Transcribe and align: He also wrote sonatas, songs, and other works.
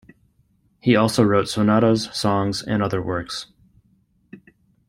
He 0.79 0.95
also 0.95 1.23
wrote 1.23 1.47
sonatas, 1.47 2.09
songs, 2.11 2.63
and 2.63 2.81
other 2.81 3.03
works. 3.03 3.45